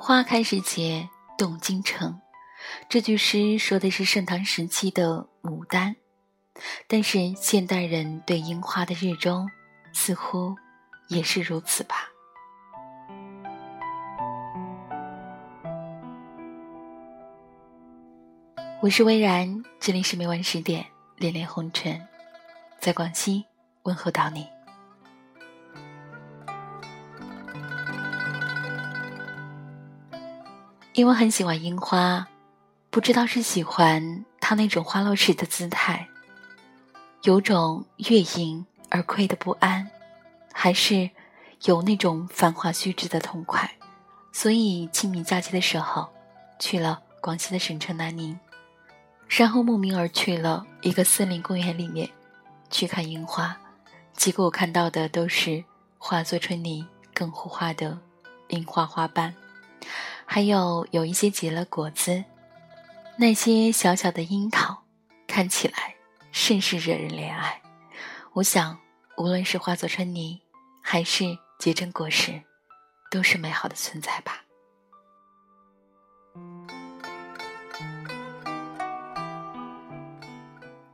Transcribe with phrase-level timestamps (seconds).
[0.00, 2.20] 花开时节动京城。
[2.88, 5.96] 这句诗说的是盛唐时期的牡丹，
[6.86, 9.48] 但是现代人对樱花的热衷，
[9.92, 10.54] 似乎
[11.08, 12.08] 也是如此吧。
[18.80, 20.86] 我是微然，这里是每晚十点，
[21.16, 22.06] 恋恋红尘，
[22.78, 23.44] 在广西
[23.82, 24.46] 问候到你。
[30.98, 32.26] 因为很喜欢樱花，
[32.90, 36.08] 不知道是喜欢它那种花落时的姿态，
[37.22, 39.88] 有种月盈而亏的不安，
[40.52, 41.08] 还是
[41.66, 43.78] 有那种繁华虚掷的痛快，
[44.32, 46.08] 所以清明假期的时候
[46.58, 48.36] 去了广西的省城南宁，
[49.28, 52.10] 然后慕名而去了一个森林公园里面
[52.70, 53.56] 去看樱花，
[54.14, 55.62] 结果我看到的都是
[55.96, 57.96] 化作春泥更护花的
[58.48, 59.32] 樱花花瓣。
[60.30, 62.22] 还有有一些结了果子，
[63.16, 64.82] 那些小小的樱桃，
[65.26, 65.94] 看起来
[66.30, 67.62] 甚是惹人怜爱。
[68.34, 68.78] 我想，
[69.16, 70.38] 无论是化作春泥，
[70.82, 71.24] 还是
[71.58, 72.42] 结成果实，
[73.10, 74.42] 都是美好的存在吧。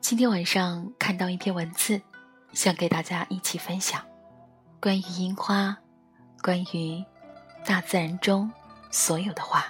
[0.00, 2.00] 今天晚上看到一篇文字，
[2.54, 4.02] 想给大家一起分享，
[4.80, 5.76] 关于樱花，
[6.42, 7.04] 关于
[7.66, 8.50] 大自然中。
[8.90, 9.66] 所有的话。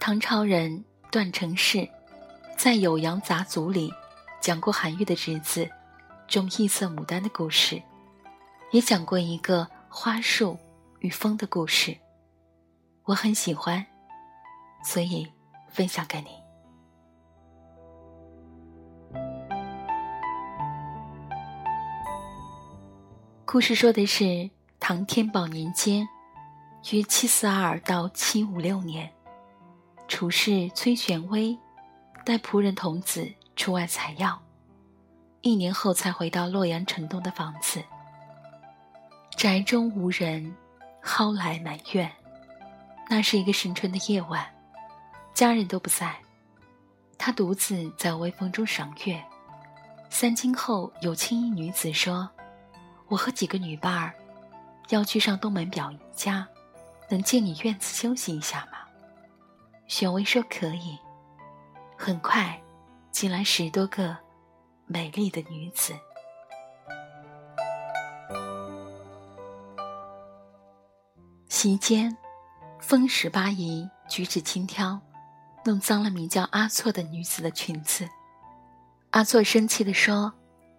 [0.00, 1.88] 唐朝人段成式
[2.56, 3.92] 在《酉阳杂俎》里
[4.40, 5.70] 讲过韩愈的侄子
[6.26, 7.80] 种异色牡丹的故事，
[8.72, 10.58] 也讲过一个花树
[10.98, 11.96] 与风的故事。
[13.04, 13.86] 我很喜欢，
[14.84, 15.30] 所以
[15.68, 16.41] 分享给你。
[23.52, 24.48] 故事说的是
[24.80, 26.08] 唐天宝年间，
[26.90, 29.12] 约七四二到七五六年，
[30.08, 31.58] 厨师崔玄微
[32.24, 34.40] 带仆人童子出外采药，
[35.42, 37.82] 一年后才回到洛阳城东的房子。
[39.36, 40.56] 宅中无人，
[41.02, 42.10] 蒿来满院。
[43.10, 44.46] 那是一个深春的夜晚，
[45.34, 46.16] 家人都不在，
[47.18, 49.22] 他独自在微风中赏月。
[50.08, 52.26] 三更后，有青衣女子说。
[53.12, 54.14] 我和几个女伴儿
[54.88, 56.48] 要去上东门表姨家，
[57.10, 58.78] 能借你院子休息一下吗？
[59.86, 60.98] 雪薇说可以。
[61.98, 62.58] 很快，
[63.10, 64.16] 进来十多个
[64.86, 65.92] 美丽的女子。
[71.50, 72.16] 席间，
[72.80, 74.98] 风十八姨举止轻佻，
[75.66, 78.08] 弄脏了名叫阿措的女子的裙子。
[79.10, 80.32] 阿措生气地说：“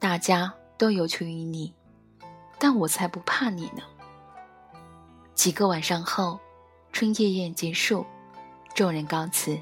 [0.00, 1.74] 大家都有求于你。”
[2.66, 3.82] 但我才不怕你呢。
[5.34, 6.40] 几个晚上后，
[6.94, 8.06] 春夜宴结束，
[8.74, 9.60] 众人告辞。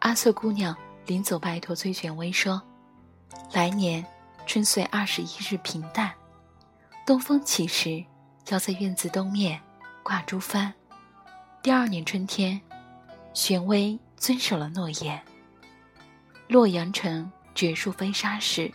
[0.00, 0.76] 阿瑟姑娘
[1.06, 2.60] 临走，拜托崔玄微说
[3.54, 4.04] ：“来年
[4.46, 6.12] 春岁二十一日平淡，
[7.06, 8.04] 东风起时，
[8.48, 9.60] 要在院子东面
[10.02, 10.72] 挂珠幡。
[11.62, 12.60] 第二年春天，
[13.32, 15.22] 玄微遵守了诺言。
[16.48, 18.74] 洛阳城绝树飞沙时，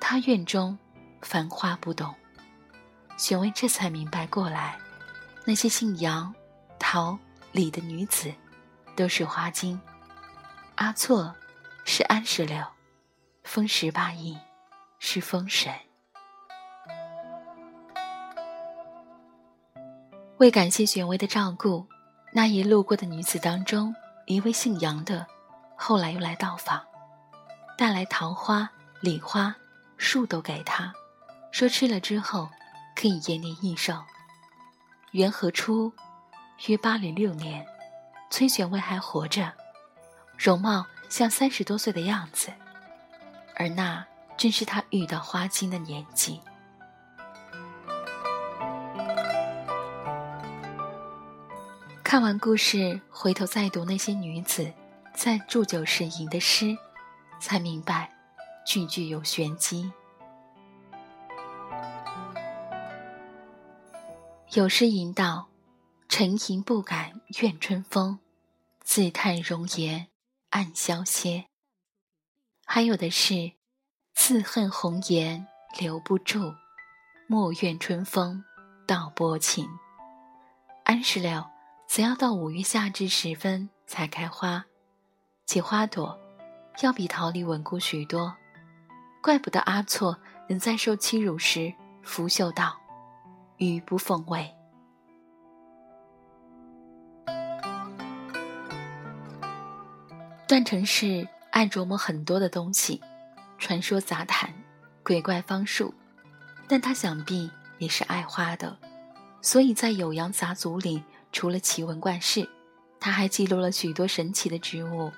[0.00, 0.78] 他院中
[1.20, 2.10] 繁花不动。”
[3.20, 4.78] 玄微这才明白过来，
[5.44, 6.34] 那些姓杨、
[6.78, 7.18] 陶、
[7.52, 8.32] 李的女子，
[8.96, 9.78] 都是花精。
[10.76, 11.34] 阿错
[11.84, 12.64] 是安石榴，
[13.44, 14.38] 风十八姨
[14.98, 15.70] 是风神。
[20.38, 21.86] 为感谢玄微的照顾，
[22.32, 23.94] 那一路过的女子当中，
[24.24, 25.26] 一位姓杨的，
[25.76, 26.82] 后来又来到访，
[27.76, 28.70] 带来桃花、
[29.00, 29.54] 李花，
[29.98, 30.90] 树都给他，
[31.52, 32.48] 说吃了之后。
[33.00, 33.94] 可以延年益寿。
[35.12, 35.90] 元和初，
[36.66, 37.66] 约八零六年，
[38.28, 39.50] 崔玄微还活着，
[40.36, 42.52] 容貌像三十多岁的样子，
[43.56, 44.04] 而那
[44.36, 46.42] 正是他遇到花精的年纪。
[52.04, 54.70] 看完故事，回头再读那些女子
[55.14, 56.76] 在祝酒时吟的诗，
[57.40, 58.12] 才明白，
[58.66, 59.90] 句句有玄机。
[64.54, 65.48] 有诗吟道
[66.10, 68.18] ：“沉吟不敢怨春风，
[68.82, 70.08] 自叹容颜
[70.48, 71.46] 暗消歇。”
[72.66, 73.52] 还有的是
[74.12, 75.46] ：“自恨红颜
[75.78, 76.52] 留不住，
[77.28, 78.42] 莫怨春风
[78.88, 79.68] 道薄情。”
[80.82, 81.44] 安石榴
[81.86, 84.64] 则要到五月夏至时分才开花，
[85.46, 86.18] 其花朵
[86.82, 88.34] 要比桃李稳固许多，
[89.22, 90.18] 怪不得阿错
[90.48, 92.76] 人在受欺辱时，拂袖道
[93.60, 94.52] ：“予不奉为。”
[100.48, 103.00] 段成式爱琢磨很多的东西，
[103.56, 104.52] 传说杂谈、
[105.04, 105.94] 鬼怪方术，
[106.66, 107.48] 但他想必
[107.78, 108.76] 也是爱花的，
[109.40, 112.48] 所以在《酉阳杂族里，除了奇闻怪事，
[112.98, 115.12] 他还记录了许多神奇的植物，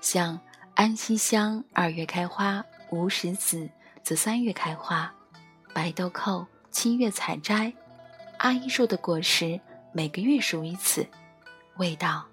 [0.00, 0.40] 像
[0.74, 3.70] 安息香二月开花，无石子
[4.02, 5.14] 则三月开花，
[5.72, 6.44] 白豆蔻
[6.74, 7.72] 七月采摘，
[8.38, 9.58] 阿依树的果实
[9.92, 11.06] 每个月熟一次，
[11.76, 12.26] 味道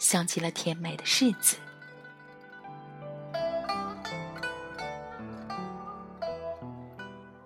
[0.00, 1.56] 像极了甜美的柿子。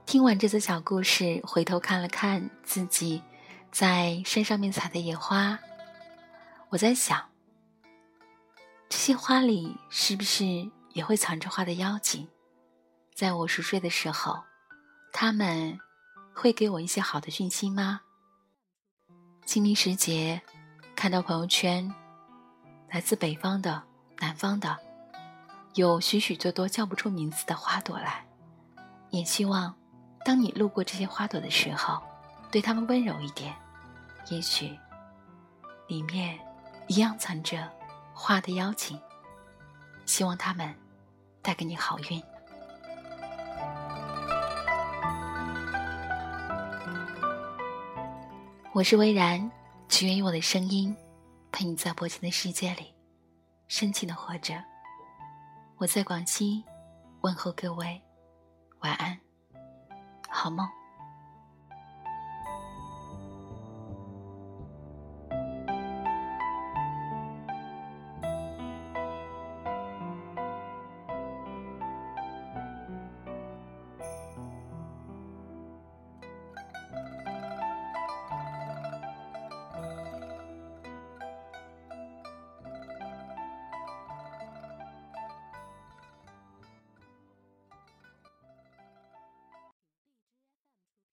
[0.06, 3.22] 听完这则小故事，回头看了看自己
[3.70, 5.58] 在山上面采的野花，
[6.70, 7.28] 我在想，
[8.88, 12.26] 这些花里是不是也会藏着花的妖精？
[13.14, 14.42] 在我熟睡的时候，
[15.12, 15.78] 他们
[16.38, 18.00] 会给我一些好的讯息吗？
[19.44, 20.40] 清明时节，
[20.94, 21.92] 看到朋友圈，
[22.90, 23.82] 来自北方的、
[24.18, 24.78] 南方的，
[25.74, 28.24] 有许许多多叫不出名字的花朵来，
[29.10, 29.74] 也希望。
[30.24, 32.00] 当你路过这些花朵的时候，
[32.52, 33.52] 对它们温柔一点，
[34.30, 34.78] 也许
[35.88, 36.38] 里面
[36.86, 37.68] 一样藏着
[38.14, 39.00] 花的邀请。
[40.06, 40.72] 希望它们
[41.42, 42.22] 带给你好运。
[48.78, 49.50] 我是微然，
[49.88, 50.96] 只愿用我的声音
[51.50, 52.94] 陪你在薄情的世界里
[53.66, 54.54] 深情的活着。
[55.78, 56.62] 我在广西，
[57.22, 58.00] 问候各位，
[58.78, 59.18] 晚安。
[60.28, 60.64] 好梦。